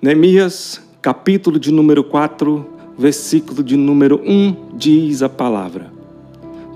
Neemias, 0.00 0.82
capítulo 1.00 1.58
de 1.58 1.72
número 1.72 2.04
4, 2.04 2.66
versículo 2.98 3.64
de 3.64 3.78
número 3.78 4.20
1, 4.26 4.76
diz 4.76 5.22
a 5.22 5.28
palavra: 5.28 5.90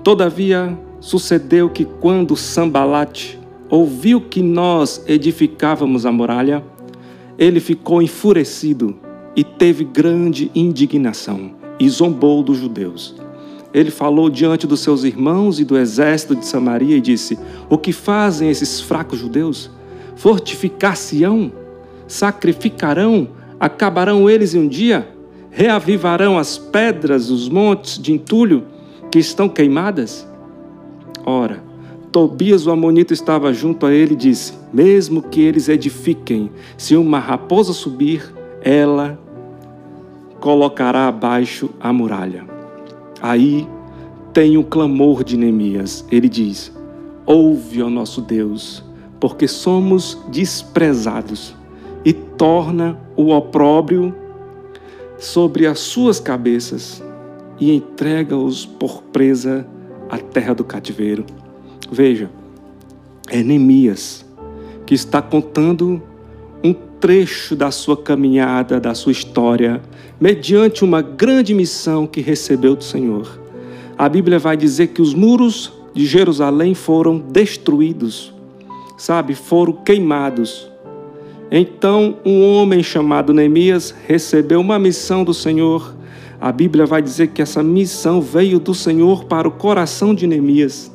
Todavia 0.03 0.75
sucedeu 0.99 1.69
que 1.69 1.85
quando 1.85 2.35
Sambalate 2.35 3.39
ouviu 3.69 4.21
que 4.21 4.41
nós 4.41 5.03
edificávamos 5.07 6.03
a 6.03 6.11
muralha, 6.11 6.63
ele 7.37 7.59
ficou 7.59 8.01
enfurecido 8.01 8.95
e 9.35 9.43
teve 9.43 9.83
grande 9.83 10.49
indignação 10.55 11.51
e 11.79 11.87
zombou 11.87 12.41
dos 12.41 12.57
judeus. 12.57 13.15
Ele 13.71 13.91
falou 13.91 14.31
diante 14.31 14.65
dos 14.65 14.79
seus 14.79 15.03
irmãos 15.03 15.59
e 15.59 15.63
do 15.63 15.77
exército 15.77 16.35
de 16.35 16.45
Samaria 16.47 16.97
e 16.97 17.01
disse: 17.01 17.37
O 17.69 17.77
que 17.77 17.93
fazem 17.93 18.49
esses 18.49 18.81
fracos 18.81 19.19
judeus? 19.19 19.69
Fortificar-se-ão? 20.15 21.60
Sacrificarão? 22.11 23.29
Acabarão 23.57 24.29
eles 24.29 24.53
em 24.53 24.59
um 24.59 24.67
dia? 24.67 25.07
Reavivarão 25.49 26.37
as 26.37 26.57
pedras 26.57 27.27
dos 27.27 27.47
montes 27.47 27.97
de 27.97 28.11
entulho 28.11 28.65
que 29.09 29.17
estão 29.17 29.47
queimadas? 29.47 30.27
Ora, 31.25 31.63
Tobias 32.11 32.67
o 32.67 32.71
Amonita 32.71 33.13
estava 33.13 33.53
junto 33.53 33.85
a 33.85 33.93
ele 33.93 34.11
e 34.11 34.17
disse: 34.17 34.51
Mesmo 34.73 35.21
que 35.21 35.39
eles 35.39 35.69
edifiquem, 35.69 36.51
se 36.77 36.97
uma 36.97 37.17
raposa 37.17 37.71
subir, 37.71 38.29
ela 38.61 39.17
colocará 40.41 41.07
abaixo 41.07 41.69
a 41.79 41.93
muralha. 41.93 42.45
Aí 43.21 43.65
tem 44.33 44.57
o 44.57 44.65
clamor 44.65 45.23
de 45.23 45.37
Neemias. 45.37 46.05
Ele 46.11 46.27
diz: 46.27 46.73
Ouve, 47.25 47.81
ó 47.81 47.89
nosso 47.89 48.19
Deus, 48.19 48.83
porque 49.17 49.47
somos 49.47 50.17
desprezados, 50.29 51.55
e 52.03 52.13
torna 52.13 52.99
o 53.15 53.31
opróbrio 53.31 54.13
sobre 55.17 55.67
as 55.67 55.79
suas 55.79 56.19
cabeças 56.19 57.03
e 57.59 57.71
entrega-os 57.73 58.65
por 58.65 59.03
presa 59.03 59.67
à 60.09 60.17
terra 60.17 60.53
do 60.53 60.63
cativeiro. 60.63 61.25
Veja, 61.91 62.29
é 63.29 63.43
Neemias 63.43 64.25
que 64.85 64.95
está 64.95 65.21
contando 65.21 66.01
um 66.63 66.73
trecho 66.73 67.55
da 67.55 67.71
sua 67.71 67.95
caminhada, 67.95 68.79
da 68.79 68.93
sua 68.93 69.11
história, 69.11 69.81
mediante 70.19 70.83
uma 70.83 71.01
grande 71.01 71.53
missão 71.53 72.05
que 72.05 72.21
recebeu 72.21 72.75
do 72.75 72.83
Senhor. 72.83 73.39
A 73.97 74.09
Bíblia 74.09 74.39
vai 74.39 74.57
dizer 74.57 74.87
que 74.87 75.01
os 75.01 75.13
muros 75.13 75.71
de 75.93 76.05
Jerusalém 76.05 76.73
foram 76.73 77.17
destruídos, 77.19 78.33
sabe, 78.97 79.35
foram 79.35 79.73
queimados. 79.73 80.70
Então, 81.53 82.15
um 82.25 82.41
homem 82.55 82.81
chamado 82.81 83.33
Neemias 83.33 83.93
recebeu 84.07 84.61
uma 84.61 84.79
missão 84.79 85.25
do 85.25 85.33
Senhor. 85.33 85.93
A 86.39 86.49
Bíblia 86.49 86.85
vai 86.85 87.01
dizer 87.01 87.27
que 87.27 87.41
essa 87.41 87.61
missão 87.61 88.21
veio 88.21 88.57
do 88.57 88.73
Senhor 88.73 89.25
para 89.25 89.49
o 89.49 89.51
coração 89.51 90.15
de 90.15 90.25
Neemias, 90.25 90.89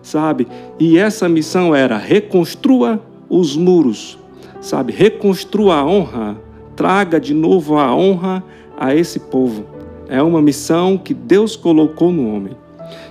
sabe? 0.00 0.46
E 0.78 0.96
essa 0.96 1.28
missão 1.28 1.74
era 1.74 1.98
reconstrua 1.98 3.02
os 3.28 3.56
muros, 3.56 4.16
sabe? 4.60 4.92
Reconstrua 4.92 5.74
a 5.74 5.84
honra, 5.84 6.40
traga 6.76 7.18
de 7.18 7.34
novo 7.34 7.76
a 7.76 7.92
honra 7.92 8.44
a 8.78 8.94
esse 8.94 9.18
povo. 9.18 9.66
É 10.08 10.22
uma 10.22 10.40
missão 10.40 10.96
que 10.96 11.12
Deus 11.12 11.56
colocou 11.56 12.12
no 12.12 12.32
homem. 12.32 12.56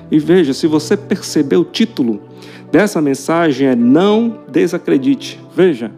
E 0.09 0.19
veja, 0.19 0.53
se 0.53 0.67
você 0.67 0.95
perceber 0.95 1.57
o 1.57 1.65
título 1.65 2.21
dessa 2.71 3.01
mensagem 3.01 3.67
é 3.67 3.75
Não 3.75 4.39
desacredite. 4.49 5.37
Veja, 5.53 5.91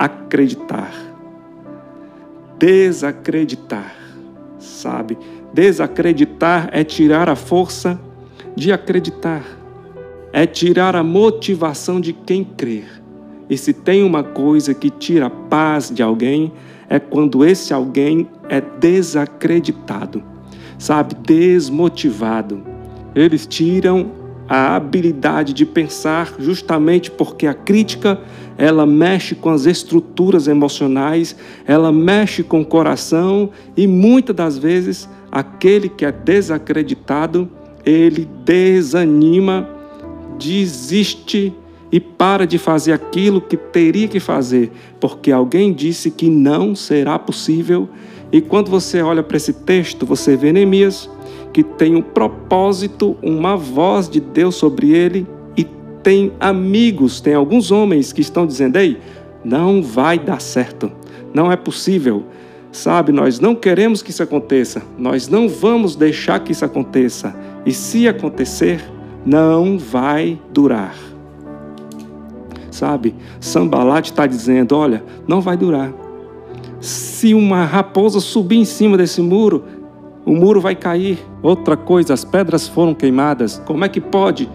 acreditar. 0.00 0.94
Desacreditar, 2.58 3.94
sabe? 4.58 5.18
Desacreditar 5.52 6.70
é 6.72 6.82
tirar 6.82 7.28
a 7.28 7.36
força 7.36 8.00
de 8.56 8.72
acreditar, 8.72 9.44
é 10.32 10.46
tirar 10.46 10.96
a 10.96 11.02
motivação 11.02 12.00
de 12.00 12.14
quem 12.14 12.42
crer. 12.42 13.02
E 13.48 13.58
se 13.58 13.74
tem 13.74 14.02
uma 14.02 14.22
coisa 14.22 14.72
que 14.72 14.88
tira 14.88 15.26
a 15.26 15.30
paz 15.30 15.90
de 15.90 16.02
alguém, 16.02 16.50
é 16.88 16.98
quando 16.98 17.44
esse 17.44 17.74
alguém 17.74 18.26
é 18.48 18.60
desacreditado, 18.60 20.22
sabe, 20.78 21.14
desmotivado. 21.14 22.62
Eles 23.14 23.46
tiram 23.46 24.12
a 24.50 24.74
habilidade 24.74 25.52
de 25.52 25.64
pensar 25.64 26.34
justamente 26.40 27.08
porque 27.08 27.46
a 27.46 27.54
crítica 27.54 28.20
ela 28.58 28.84
mexe 28.84 29.36
com 29.36 29.48
as 29.48 29.64
estruturas 29.64 30.48
emocionais, 30.48 31.36
ela 31.64 31.92
mexe 31.92 32.42
com 32.42 32.60
o 32.60 32.64
coração 32.64 33.50
e 33.76 33.86
muitas 33.86 34.34
das 34.34 34.58
vezes 34.58 35.08
aquele 35.30 35.88
que 35.88 36.04
é 36.04 36.10
desacreditado, 36.10 37.48
ele 37.86 38.28
desanima, 38.44 39.70
desiste 40.36 41.54
e 41.92 42.00
para 42.00 42.44
de 42.44 42.58
fazer 42.58 42.92
aquilo 42.92 43.40
que 43.40 43.56
teria 43.56 44.08
que 44.08 44.18
fazer, 44.18 44.72
porque 44.98 45.30
alguém 45.30 45.72
disse 45.72 46.10
que 46.10 46.28
não 46.28 46.74
será 46.74 47.20
possível. 47.20 47.88
E 48.32 48.40
quando 48.40 48.68
você 48.68 49.00
olha 49.00 49.22
para 49.22 49.36
esse 49.36 49.52
texto, 49.52 50.04
você 50.04 50.36
vê 50.36 50.52
Neemias, 50.52 51.08
que 51.52 51.62
tem 51.62 51.96
um 51.96 52.02
propósito, 52.02 53.16
uma 53.22 53.56
voz 53.56 54.08
de 54.08 54.20
Deus 54.20 54.54
sobre 54.54 54.92
ele, 54.92 55.26
e 55.56 55.64
tem 56.02 56.32
amigos, 56.38 57.20
tem 57.20 57.34
alguns 57.34 57.70
homens 57.70 58.12
que 58.12 58.20
estão 58.20 58.46
dizendo: 58.46 58.76
ei, 58.76 58.98
não 59.44 59.82
vai 59.82 60.18
dar 60.18 60.40
certo, 60.40 60.90
não 61.34 61.50
é 61.50 61.56
possível. 61.56 62.24
Sabe, 62.72 63.10
nós 63.10 63.40
não 63.40 63.56
queremos 63.56 64.00
que 64.00 64.10
isso 64.10 64.22
aconteça, 64.22 64.80
nós 64.96 65.28
não 65.28 65.48
vamos 65.48 65.96
deixar 65.96 66.38
que 66.38 66.52
isso 66.52 66.64
aconteça, 66.64 67.34
e 67.66 67.72
se 67.72 68.06
acontecer, 68.06 68.80
não 69.26 69.76
vai 69.76 70.40
durar 70.52 70.94
sabe? 72.80 73.14
Sambalat 73.40 74.06
está 74.06 74.26
dizendo: 74.26 74.74
olha, 74.74 75.04
não 75.28 75.40
vai 75.40 75.56
durar. 75.56 75.92
Se 76.80 77.34
uma 77.34 77.64
raposa 77.64 78.20
subir 78.20 78.56
em 78.56 78.64
cima 78.64 78.96
desse 78.96 79.20
muro, 79.20 79.64
o 80.30 80.36
muro 80.36 80.60
vai 80.60 80.76
cair. 80.76 81.18
Outra 81.42 81.76
coisa, 81.76 82.14
as 82.14 82.24
pedras 82.24 82.68
foram 82.68 82.94
queimadas. 82.94 83.60
Como 83.66 83.84
é 83.84 83.88
que 83.88 84.00
pode 84.00 84.48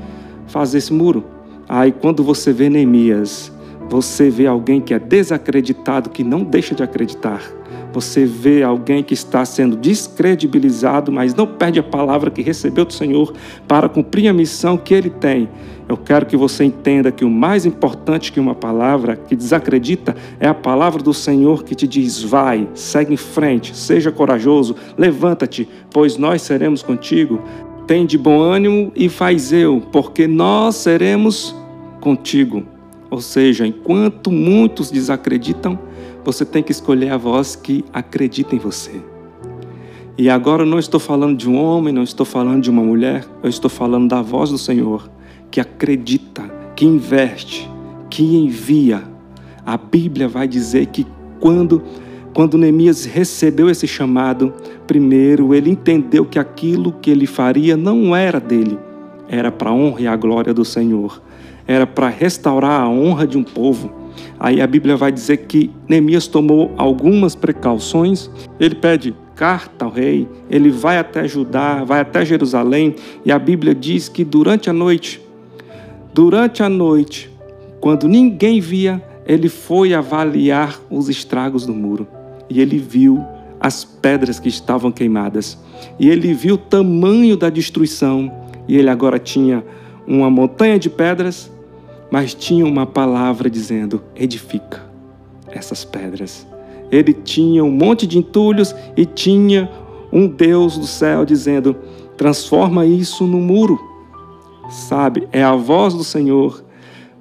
fazer 0.47 0.77
esse 0.77 0.93
muro? 0.93 1.25
Aí, 1.67 1.91
quando 1.91 2.23
você 2.23 2.53
vê 2.53 2.69
Neemias, 2.69 3.51
você 3.89 4.29
vê 4.29 4.47
alguém 4.47 4.79
que 4.79 4.93
é 4.93 4.99
desacreditado, 4.99 6.09
que 6.09 6.23
não 6.23 6.45
deixa 6.45 6.73
de 6.73 6.81
acreditar. 6.81 7.41
Você 7.91 8.25
vê 8.25 8.63
alguém 8.63 9.03
que 9.03 9.13
está 9.13 9.43
sendo 9.43 9.75
descredibilizado, 9.75 11.11
mas 11.11 11.35
não 11.35 11.45
perde 11.45 11.77
a 11.77 11.83
palavra 11.83 12.31
que 12.31 12.41
recebeu 12.41 12.85
do 12.85 12.93
Senhor 12.93 13.33
para 13.67 13.89
cumprir 13.89 14.29
a 14.29 14.33
missão 14.33 14.77
que 14.77 14.93
ele 14.93 15.09
tem. 15.09 15.49
Eu 15.87 15.97
quero 15.97 16.25
que 16.25 16.35
você 16.35 16.63
entenda 16.63 17.11
que 17.11 17.23
o 17.23 17.29
mais 17.29 17.65
importante 17.65 18.31
que 18.31 18.39
uma 18.39 18.55
palavra 18.55 19.15
que 19.15 19.35
desacredita 19.35 20.15
é 20.39 20.47
a 20.47 20.53
palavra 20.53 21.01
do 21.01 21.13
Senhor 21.13 21.63
que 21.63 21.75
te 21.75 21.87
diz: 21.87 22.21
vai, 22.21 22.67
segue 22.73 23.13
em 23.13 23.17
frente, 23.17 23.75
seja 23.77 24.11
corajoso, 24.11 24.75
levanta-te, 24.97 25.69
pois 25.91 26.17
nós 26.17 26.41
seremos 26.41 26.81
contigo. 26.81 27.41
Tem 27.85 28.03
de 28.03 28.17
bom 28.17 28.41
ânimo 28.41 28.91
e 28.95 29.07
faz 29.07 29.53
eu, 29.53 29.79
porque 29.91 30.25
nós 30.25 30.75
seremos 30.75 31.55
contigo. 32.01 32.63
Ou 33.11 33.21
seja, 33.21 33.67
enquanto 33.67 34.31
muitos 34.31 34.89
desacreditam, 34.89 35.77
você 36.23 36.43
tem 36.43 36.63
que 36.63 36.71
escolher 36.71 37.11
a 37.11 37.17
voz 37.17 37.55
que 37.55 37.85
acredita 37.93 38.55
em 38.55 38.59
você. 38.59 38.99
E 40.17 40.29
agora 40.29 40.63
eu 40.63 40.65
não 40.65 40.79
estou 40.79 40.99
falando 40.99 41.37
de 41.37 41.47
um 41.47 41.61
homem, 41.61 41.93
não 41.93 42.01
estou 42.01 42.25
falando 42.25 42.63
de 42.63 42.69
uma 42.69 42.81
mulher, 42.81 43.25
eu 43.43 43.49
estou 43.49 43.69
falando 43.69 44.07
da 44.07 44.21
voz 44.21 44.49
do 44.49 44.57
Senhor, 44.57 45.09
que 45.49 45.59
acredita, 45.59 46.43
que 46.75 46.85
investe, 46.85 47.69
que 48.09 48.23
envia. 48.35 49.03
A 49.65 49.77
Bíblia 49.77 50.27
vai 50.27 50.47
dizer 50.47 50.87
que 50.87 51.05
quando 51.39 51.81
quando 52.33 52.57
Neemias 52.57 53.05
recebeu 53.05 53.69
esse 53.69 53.87
chamado, 53.87 54.53
primeiro 54.85 55.53
ele 55.53 55.69
entendeu 55.69 56.25
que 56.25 56.37
aquilo 56.37 56.91
que 56.91 57.09
ele 57.09 57.25
faria 57.25 57.77
não 57.77 58.13
era 58.13 58.41
dele, 58.41 58.77
era 59.29 59.49
para 59.49 59.69
a 59.69 59.73
honra 59.73 60.01
e 60.01 60.07
a 60.07 60.15
glória 60.17 60.53
do 60.53 60.65
Senhor, 60.65 61.21
era 61.65 61.87
para 61.87 62.09
restaurar 62.09 62.81
a 62.81 62.89
honra 62.89 63.25
de 63.25 63.37
um 63.37 63.43
povo 63.43 64.05
Aí 64.39 64.61
a 64.61 64.67
Bíblia 64.67 64.95
vai 64.95 65.11
dizer 65.11 65.37
que 65.37 65.71
Neemias 65.87 66.27
tomou 66.27 66.73
algumas 66.77 67.35
precauções. 67.35 68.29
Ele 68.59 68.75
pede 68.75 69.15
carta 69.35 69.85
ao 69.85 69.91
rei, 69.91 70.27
ele 70.49 70.69
vai 70.69 70.97
até 70.97 71.27
Judá, 71.27 71.83
vai 71.83 71.99
até 71.99 72.23
Jerusalém, 72.23 72.95
e 73.25 73.33
a 73.33 73.37
Bíblia 73.37 73.75
diz 73.75 74.07
que 74.07 74.23
durante 74.23 74.69
a 74.69 74.73
noite, 74.73 75.21
durante 76.15 76.63
a 76.63 76.69
noite, 76.69 77.29
quando 77.81 78.07
ninguém 78.07 78.61
via, 78.61 79.03
ele 79.27 79.49
foi 79.49 79.93
avaliar 79.93 80.79
os 80.89 81.09
estragos 81.09 81.65
do 81.65 81.73
muro. 81.73 82.07
E 82.49 82.61
ele 82.61 82.77
viu 82.77 83.21
as 83.59 83.83
pedras 83.83 84.39
que 84.39 84.47
estavam 84.47 84.91
queimadas. 84.91 85.57
E 85.99 86.09
ele 86.09 86.33
viu 86.33 86.55
o 86.55 86.57
tamanho 86.57 87.35
da 87.35 87.49
destruição. 87.49 88.31
E 88.65 88.77
ele 88.77 88.89
agora 88.89 89.19
tinha 89.19 89.61
uma 90.07 90.29
montanha 90.29 90.79
de 90.79 90.89
pedras 90.89 91.51
mas 92.15 92.33
tinha 92.33 92.65
uma 92.65 92.85
palavra 92.85 93.49
dizendo: 93.49 94.01
edifica 94.15 94.83
essas 95.49 95.83
pedras, 95.83 96.47
ele 96.91 97.13
tinha 97.13 97.63
um 97.63 97.71
monte 97.71 98.05
de 98.07 98.17
entulhos 98.17 98.75
e 98.95 99.05
tinha 99.05 99.69
um 100.11 100.27
Deus 100.27 100.77
do 100.77 100.87
céu 100.87 101.25
dizendo: 101.25 101.75
transforma 102.15 102.85
isso 102.85 103.25
no 103.25 103.39
muro. 103.39 103.79
Sabe, 104.69 105.27
é 105.31 105.43
a 105.43 105.55
voz 105.55 105.93
do 105.93 106.03
Senhor, 106.03 106.63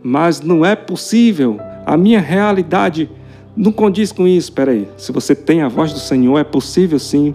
mas 0.02 0.40
não 0.40 0.64
é 0.64 0.74
possível. 0.74 1.58
A 1.86 1.96
minha 1.96 2.20
realidade 2.20 3.10
não 3.56 3.70
condiz 3.72 4.12
com 4.12 4.26
isso. 4.26 4.48
Espera 4.48 4.72
aí, 4.72 4.88
se 4.96 5.12
você 5.12 5.34
tem 5.34 5.62
a 5.62 5.68
voz 5.68 5.92
do 5.92 5.98
Senhor, 5.98 6.38
é 6.38 6.44
possível 6.44 6.98
sim 6.98 7.34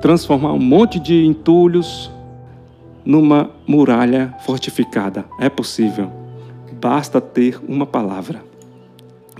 transformar 0.00 0.52
um 0.52 0.58
monte 0.58 0.98
de 1.00 1.24
entulhos 1.24 2.10
numa 3.04 3.50
muralha 3.66 4.34
fortificada. 4.44 5.24
É 5.40 5.48
possível. 5.48 6.12
Basta 6.80 7.20
ter 7.20 7.58
uma 7.66 7.86
palavra. 7.86 8.42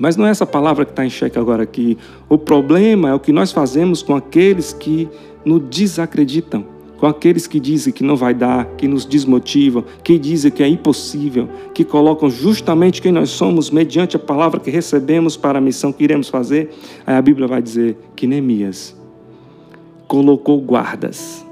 Mas 0.00 0.16
não 0.16 0.26
é 0.26 0.30
essa 0.30 0.46
palavra 0.46 0.84
que 0.84 0.92
está 0.92 1.04
em 1.04 1.10
xeque 1.10 1.38
agora 1.38 1.62
aqui. 1.62 1.98
O 2.28 2.38
problema 2.38 3.10
é 3.10 3.14
o 3.14 3.20
que 3.20 3.32
nós 3.32 3.52
fazemos 3.52 4.02
com 4.02 4.14
aqueles 4.14 4.72
que 4.72 5.08
nos 5.44 5.62
desacreditam, 5.68 6.64
com 6.98 7.06
aqueles 7.06 7.46
que 7.46 7.58
dizem 7.58 7.92
que 7.92 8.04
não 8.04 8.16
vai 8.16 8.34
dar, 8.34 8.66
que 8.76 8.86
nos 8.86 9.04
desmotivam, 9.04 9.84
que 10.02 10.18
dizem 10.18 10.50
que 10.50 10.62
é 10.62 10.68
impossível, 10.68 11.48
que 11.72 11.84
colocam 11.84 12.28
justamente 12.28 13.00
quem 13.00 13.12
nós 13.12 13.30
somos 13.30 13.70
mediante 13.70 14.16
a 14.16 14.18
palavra 14.18 14.60
que 14.60 14.70
recebemos 14.70 15.36
para 15.36 15.58
a 15.58 15.62
missão 15.62 15.92
que 15.92 16.04
iremos 16.04 16.28
fazer. 16.28 16.70
Aí 17.06 17.16
a 17.16 17.22
Bíblia 17.22 17.46
vai 17.46 17.62
dizer 17.62 17.96
que 18.14 18.26
Neemias 18.26 18.96
colocou 20.06 20.60
guardas 20.60 21.44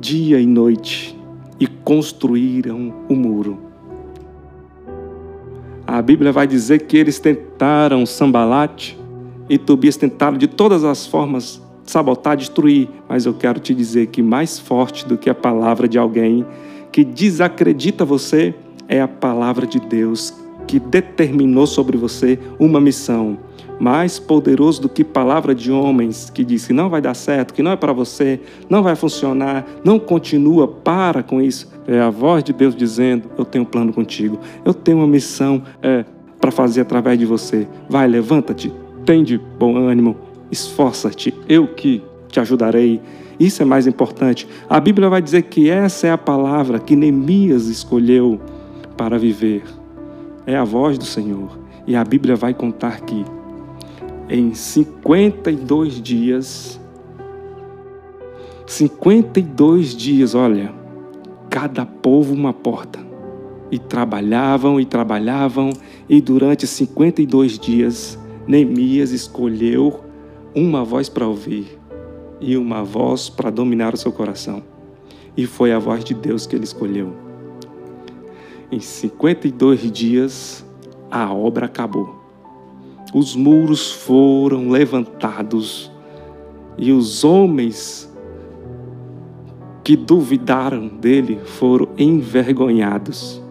dia 0.00 0.40
e 0.40 0.46
noite 0.46 1.18
e 1.58 1.66
construíram 1.66 2.94
o 3.08 3.16
muro 3.16 3.68
a 5.88 6.02
Bíblia 6.02 6.30
vai 6.30 6.46
dizer 6.46 6.80
que 6.80 6.98
eles 6.98 7.18
tentaram 7.18 8.04
Sambalate 8.04 8.94
e 9.48 9.56
Tobias 9.56 9.96
tentaram 9.96 10.36
de 10.36 10.46
todas 10.46 10.84
as 10.84 11.06
formas 11.06 11.62
sabotar, 11.90 12.36
destruir, 12.36 12.88
mas 13.08 13.26
eu 13.26 13.34
quero 13.34 13.58
te 13.58 13.74
dizer 13.74 14.08
que 14.08 14.22
mais 14.22 14.58
forte 14.58 15.06
do 15.06 15.16
que 15.16 15.30
a 15.30 15.34
palavra 15.34 15.88
de 15.88 15.98
alguém 15.98 16.44
que 16.92 17.04
desacredita 17.04 18.04
você 18.04 18.54
é 18.88 19.00
a 19.00 19.08
palavra 19.08 19.66
de 19.66 19.80
Deus 19.80 20.34
que 20.66 20.78
determinou 20.78 21.66
sobre 21.66 21.96
você 21.96 22.38
uma 22.58 22.80
missão 22.80 23.38
mais 23.80 24.18
poderoso 24.18 24.82
do 24.82 24.88
que 24.88 25.04
palavra 25.04 25.54
de 25.54 25.70
homens 25.70 26.30
que 26.30 26.44
diz 26.44 26.66
que 26.66 26.72
não 26.72 26.90
vai 26.90 27.00
dar 27.00 27.14
certo, 27.14 27.54
que 27.54 27.62
não 27.62 27.70
é 27.70 27.76
para 27.76 27.92
você, 27.92 28.40
não 28.68 28.82
vai 28.82 28.96
funcionar, 28.96 29.66
não 29.84 29.98
continua, 29.98 30.66
para 30.66 31.22
com 31.22 31.40
isso. 31.40 31.70
É 31.86 32.00
a 32.00 32.10
voz 32.10 32.42
de 32.42 32.52
Deus 32.52 32.74
dizendo: 32.74 33.30
Eu 33.38 33.44
tenho 33.44 33.62
um 33.62 33.66
plano 33.66 33.92
contigo, 33.92 34.38
eu 34.64 34.74
tenho 34.74 34.98
uma 34.98 35.06
missão 35.06 35.62
é, 35.80 36.04
para 36.40 36.50
fazer 36.50 36.82
através 36.82 37.18
de 37.18 37.24
você. 37.24 37.66
Vai, 37.88 38.08
levanta-te, 38.08 38.72
tem 39.04 39.22
de 39.22 39.38
bom 39.38 39.76
ânimo, 39.76 40.16
esforça-te, 40.50 41.34
eu 41.48 41.68
que 41.68 42.02
te 42.28 42.40
ajudarei. 42.40 43.00
Isso 43.38 43.62
é 43.62 43.64
mais 43.64 43.86
importante. 43.86 44.48
A 44.68 44.80
Bíblia 44.80 45.08
vai 45.08 45.22
dizer 45.22 45.42
que 45.42 45.70
essa 45.70 46.06
é 46.06 46.10
a 46.10 46.18
palavra 46.18 46.78
que 46.78 46.96
Neemias 46.96 47.66
escolheu 47.66 48.40
para 48.96 49.18
viver. 49.18 49.62
É 50.46 50.56
a 50.56 50.64
voz 50.64 50.98
do 50.98 51.04
Senhor. 51.04 51.58
E 51.86 51.94
a 51.94 52.04
Bíblia 52.04 52.36
vai 52.36 52.52
contar 52.52 53.00
que 53.00 53.24
em 54.28 54.52
52 54.52 56.02
dias, 56.02 56.78
52 58.66 59.96
dias, 59.96 60.34
olha, 60.34 60.74
cada 61.48 61.86
povo 61.86 62.34
uma 62.34 62.52
porta. 62.52 62.98
E 63.70 63.78
trabalhavam 63.78 64.80
e 64.80 64.84
trabalhavam, 64.84 65.70
e 66.08 66.20
durante 66.20 66.66
52 66.66 67.58
dias, 67.58 68.18
Neemias 68.46 69.10
escolheu 69.10 70.07
uma 70.54 70.84
voz 70.84 71.08
para 71.08 71.26
ouvir 71.26 71.78
e 72.40 72.56
uma 72.56 72.82
voz 72.82 73.28
para 73.28 73.50
dominar 73.50 73.94
o 73.94 73.96
seu 73.96 74.12
coração. 74.12 74.62
E 75.36 75.46
foi 75.46 75.72
a 75.72 75.78
voz 75.78 76.04
de 76.04 76.14
Deus 76.14 76.46
que 76.46 76.56
ele 76.56 76.64
escolheu. 76.64 77.14
Em 78.70 78.80
52 78.80 79.90
dias, 79.90 80.66
a 81.10 81.32
obra 81.32 81.66
acabou 81.66 82.18
os 83.14 83.34
muros 83.34 83.90
foram 83.90 84.68
levantados 84.68 85.90
e 86.76 86.92
os 86.92 87.24
homens 87.24 88.12
que 89.82 89.96
duvidaram 89.96 90.86
dele 90.86 91.40
foram 91.42 91.88
envergonhados, 91.96 93.42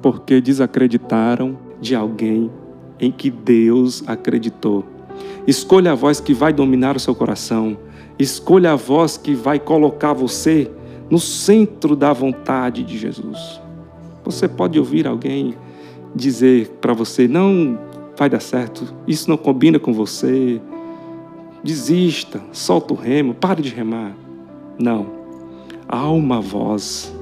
porque 0.00 0.40
desacreditaram 0.40 1.58
de 1.80 1.94
alguém 1.94 2.50
em 2.98 3.12
que 3.12 3.30
Deus 3.30 4.02
acreditou. 4.08 4.84
Escolha 5.46 5.92
a 5.92 5.94
voz 5.94 6.20
que 6.20 6.34
vai 6.34 6.52
dominar 6.52 6.96
o 6.96 7.00
seu 7.00 7.14
coração. 7.14 7.78
Escolha 8.18 8.72
a 8.72 8.76
voz 8.76 9.16
que 9.16 9.34
vai 9.34 9.58
colocar 9.58 10.12
você 10.12 10.70
no 11.10 11.18
centro 11.18 11.96
da 11.96 12.12
vontade 12.12 12.82
de 12.82 12.98
Jesus. 12.98 13.60
Você 14.24 14.46
pode 14.46 14.78
ouvir 14.78 15.06
alguém 15.06 15.54
dizer 16.14 16.68
para 16.80 16.92
você: 16.92 17.26
não 17.26 17.78
vai 18.16 18.28
dar 18.28 18.40
certo, 18.40 18.94
isso 19.06 19.30
não 19.30 19.36
combina 19.36 19.78
com 19.78 19.92
você. 19.92 20.60
Desista, 21.62 22.40
solta 22.52 22.94
o 22.94 22.96
remo, 22.96 23.34
pare 23.34 23.62
de 23.62 23.70
remar. 23.70 24.14
Não. 24.78 25.06
Há 25.88 26.08
uma 26.08 26.40
voz, 26.40 27.12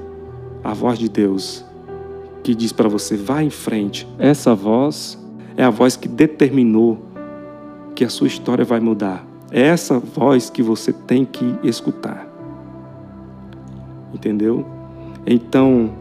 a 0.63 0.73
voz 0.73 0.99
de 0.99 1.09
Deus, 1.09 1.65
que 2.43 2.53
diz 2.53 2.71
para 2.71 2.89
você: 2.89 3.15
vá 3.15 3.41
em 3.41 3.49
frente. 3.49 4.07
Essa 4.19 4.53
voz 4.53 5.17
é 5.55 5.63
a 5.63 5.69
voz 5.69 5.95
que 5.95 6.07
determinou 6.07 7.06
que 7.97 8.05
a 8.05 8.09
sua 8.09 8.27
história 8.27 8.63
vai 8.63 8.79
mudar. 8.79 9.25
É 9.49 9.63
essa 9.63 9.97
voz 9.97 10.51
que 10.51 10.61
você 10.61 10.93
tem 10.93 11.25
que 11.25 11.55
escutar. 11.63 12.27
Entendeu? 14.13 14.63
Então, 15.25 15.95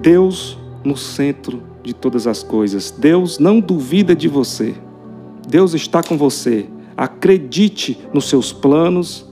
Deus 0.00 0.56
no 0.84 0.96
centro 0.96 1.64
de 1.82 1.92
todas 1.92 2.28
as 2.28 2.44
coisas. 2.44 2.92
Deus 2.92 3.40
não 3.40 3.58
duvida 3.58 4.14
de 4.14 4.28
você. 4.28 4.76
Deus 5.48 5.74
está 5.74 6.00
com 6.00 6.16
você. 6.16 6.68
Acredite 6.96 7.98
nos 8.14 8.28
seus 8.28 8.52
planos, 8.52 9.26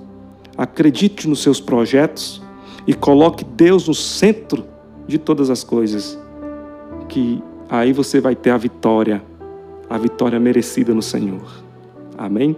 acredite 0.58 1.28
nos 1.28 1.44
seus 1.44 1.60
projetos 1.60 2.42
e 2.88 2.92
coloque 2.92 3.44
Deus 3.44 3.86
no 3.86 3.94
centro 3.94 4.64
de 5.06 5.16
todas 5.16 5.48
as 5.48 5.62
coisas. 5.62 6.18
Que 7.08 7.40
aí 7.70 7.92
você 7.92 8.20
vai 8.20 8.34
ter 8.34 8.50
a 8.50 8.56
vitória, 8.56 9.22
a 9.88 9.96
vitória 9.96 10.40
merecida 10.40 10.92
no 10.92 11.00
Senhor. 11.00 11.63
Amém? 12.16 12.56